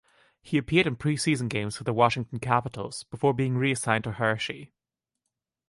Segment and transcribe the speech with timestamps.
[0.41, 4.73] He appeared in pre-season games for the Washington Capitals before being reassigned to Hershey.